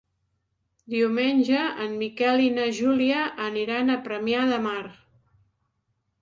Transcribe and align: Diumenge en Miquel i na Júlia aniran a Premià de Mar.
Diumenge 0.93 1.59
en 1.83 1.93
Miquel 2.03 2.41
i 2.45 2.47
na 2.55 2.65
Júlia 2.79 3.21
aniran 3.49 3.97
a 3.97 3.99
Premià 4.09 4.49
de 4.55 4.59
Mar. 4.65 4.81